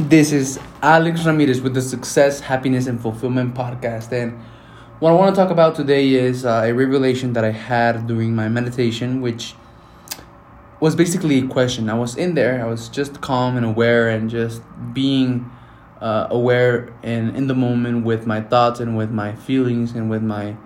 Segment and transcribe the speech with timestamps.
[0.00, 4.10] This is Alex Ramirez with the Success, Happiness, and Fulfillment podcast.
[4.10, 4.36] And
[4.98, 8.34] what I want to talk about today is uh, a revelation that I had during
[8.34, 9.54] my meditation, which
[10.80, 11.88] was basically a question.
[11.88, 14.62] I was in there, I was just calm and aware, and just
[14.92, 15.48] being
[16.00, 20.24] uh, aware and in the moment with my thoughts and with my feelings and with
[20.24, 20.56] my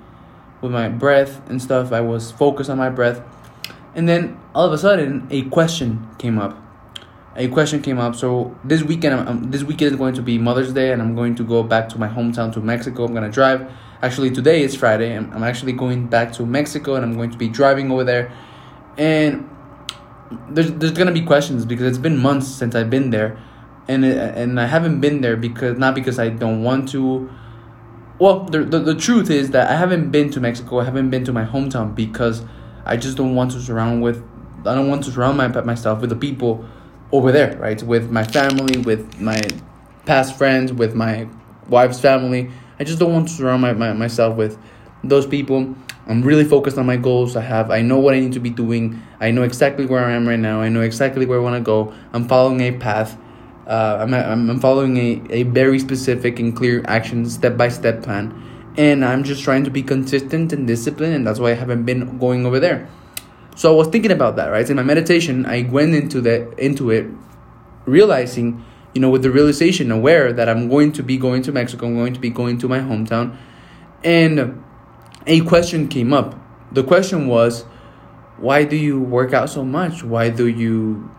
[0.62, 1.92] with my breath and stuff.
[1.92, 3.20] I was focused on my breath,
[3.95, 6.68] and then all of a sudden, a question came up
[7.39, 8.16] a question came up.
[8.16, 11.36] So this weekend, um, this weekend is going to be Mother's Day, and I'm going
[11.36, 13.04] to go back to my hometown to Mexico.
[13.04, 13.71] I'm gonna drive.
[14.03, 15.17] Actually, today is Friday.
[15.17, 18.32] I'm, I'm actually going back to Mexico, and I'm going to be driving over there.
[18.98, 19.48] And
[20.50, 23.39] there's there's gonna be questions because it's been months since I've been there,
[23.86, 27.31] and and I haven't been there because not because I don't want to.
[28.18, 30.81] Well, the, the the truth is that I haven't been to Mexico.
[30.81, 32.42] I haven't been to my hometown because
[32.84, 34.25] I just don't want to surround with.
[34.67, 36.69] I don't want to surround my myself with the people
[37.12, 37.83] over there, right?
[37.83, 39.41] With my family, with my
[40.06, 41.28] past friends, with my
[41.69, 42.50] wife's family.
[42.81, 44.59] I just don't want to surround my, my, myself with
[45.05, 45.75] those people.
[46.06, 47.36] I'm really focused on my goals.
[47.36, 49.03] I have I know what I need to be doing.
[49.20, 50.61] I know exactly where I am right now.
[50.61, 51.92] I know exactly where I want to go.
[52.12, 53.19] I'm following a path.
[53.67, 58.33] Uh, I'm, I'm following a, a very specific and clear action step by step plan.
[58.79, 62.17] And I'm just trying to be consistent and disciplined, and that's why I haven't been
[62.19, 62.89] going over there.
[63.59, 64.70] So I was thinking about that, right?
[64.70, 67.09] In my meditation, I went into that into it,
[67.87, 68.64] realizing,
[68.95, 71.97] you know, with the realization, aware that I'm going to be going to Mexico, I'm
[71.97, 73.36] going to be going to my hometown,
[74.05, 74.62] and
[75.27, 76.36] a question came up.
[76.70, 77.64] The question was,
[78.36, 80.05] why do you work out so much?
[80.05, 81.11] Why do you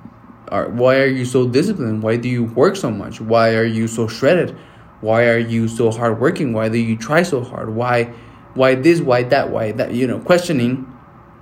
[0.47, 2.03] are why are you so disciplined?
[2.03, 3.19] Why do you work so much?
[3.19, 4.57] Why are you so shredded?
[5.01, 6.53] Why are you so hardworking?
[6.53, 7.75] Why do you try so hard?
[7.75, 8.13] Why
[8.53, 9.01] why this?
[9.01, 9.51] Why that?
[9.51, 9.93] Why that?
[9.93, 10.87] You know, questioning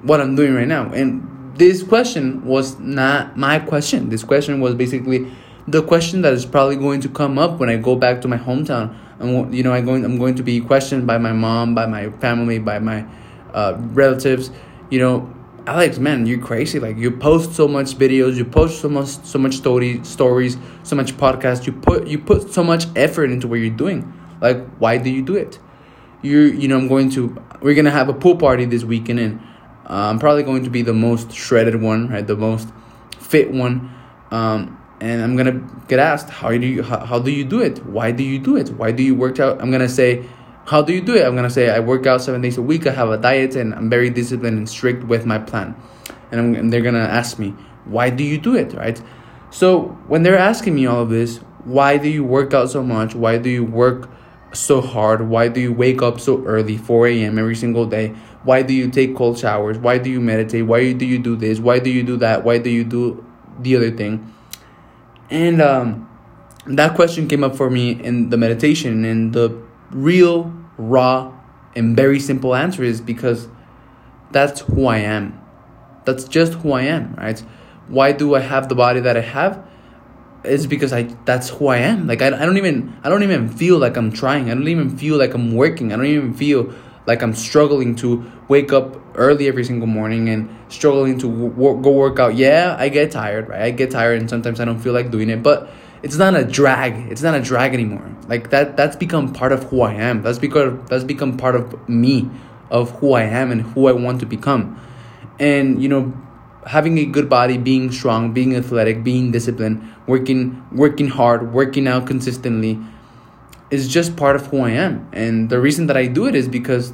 [0.02, 0.92] what I'm doing right now.
[0.92, 4.10] And this question was not my question.
[4.10, 5.32] This question was basically
[5.68, 8.38] the question that is probably going to come up when I go back to my
[8.38, 8.96] hometown.
[9.20, 12.10] And you know, I going I'm going to be questioned by my mom, by my
[12.12, 13.06] family, by my
[13.54, 14.52] uh, relatives.
[14.90, 15.34] You know,
[15.66, 16.80] Alex, man, you're crazy.
[16.80, 20.96] Like you post so much videos, you post so much so much story stories, so
[20.96, 21.66] much podcasts.
[21.66, 24.14] You put you put so much effort into what you're doing.
[24.40, 25.60] Like, why do you do it?
[26.22, 29.42] You you know, I'm going to we're gonna have a pool party this weekend and
[29.88, 32.26] I'm probably going to be the most shredded one, right?
[32.26, 32.68] The most
[33.20, 33.94] fit one.
[34.32, 37.86] Um, and I'm gonna get asked, how do you how, how do you do it?
[37.86, 38.70] Why do you do it?
[38.72, 39.62] Why do you work out?
[39.62, 40.26] I'm gonna say,
[40.66, 41.26] how do you do it?
[41.26, 42.88] I'm gonna say I work out seven days a week.
[42.88, 45.76] I have a diet, and I'm very disciplined and strict with my plan.
[46.32, 47.52] And, I'm, and they're gonna ask me,
[47.86, 48.74] why do you do it?
[48.74, 49.02] Right?
[49.52, 53.16] So when they're asking me all of this, why do you work out so much?
[53.16, 54.10] Why do you work
[54.54, 55.30] so hard?
[55.30, 57.38] Why do you wake up so early, 4 a.m.
[57.38, 58.16] every single day?
[58.44, 59.78] Why do you take cold showers?
[59.78, 60.66] Why do you meditate?
[60.66, 61.60] Why do you do this?
[61.60, 62.44] Why do you do that?
[62.44, 63.26] Why do you do
[63.60, 64.34] the other thing?
[65.30, 66.10] And um,
[66.66, 71.34] that question came up for me in the meditation, and the real, raw,
[71.76, 73.48] and very simple answer is because
[74.32, 75.40] that's who I am.
[76.06, 77.40] That's just who I am, right?
[77.88, 79.66] Why do I have the body that I have?
[80.48, 82.08] It's because I that's who I am.
[82.08, 84.50] Like I, I don't even I don't even feel like I'm trying.
[84.50, 85.94] I don't even feel like I'm working.
[85.94, 86.74] I don't even feel
[87.06, 91.92] like I'm struggling to wake up early every single morning and struggling to w- go
[91.92, 92.36] work out.
[92.36, 93.62] Yeah, I get tired, right?
[93.62, 95.70] I get tired and sometimes I don't feel like doing it, but
[96.04, 97.12] it's not a drag.
[97.12, 98.10] It's not a drag anymore.
[98.28, 100.22] Like that that's become part of who I am.
[100.22, 102.30] That's because that's become part of me,
[102.70, 104.80] of who I am and who I want to become.
[105.40, 106.14] And you know,
[106.68, 112.06] having a good body, being strong, being athletic, being disciplined, working working hard, working out
[112.06, 112.80] consistently
[113.72, 115.10] is just part of who I am.
[115.14, 116.94] And the reason that I do it is because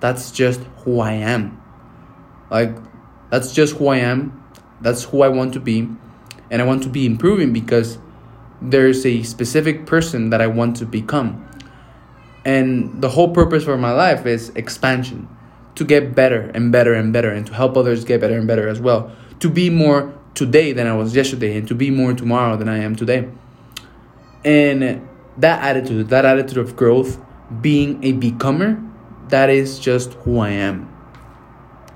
[0.00, 1.60] that's just who I am.
[2.50, 2.76] Like,
[3.30, 4.42] that's just who I am.
[4.80, 5.88] That's who I want to be.
[6.50, 7.98] And I want to be improving because
[8.60, 11.46] there's a specific person that I want to become.
[12.44, 15.28] And the whole purpose for my life is expansion
[15.80, 18.68] to get better and better and better and to help others get better and better
[18.68, 19.10] as well.
[19.38, 22.80] To be more today than I was yesterday and to be more tomorrow than I
[22.80, 23.30] am today.
[24.44, 27.18] And that attitude, that attitude of growth,
[27.62, 28.76] being a becomer,
[29.30, 30.89] that is just who I am.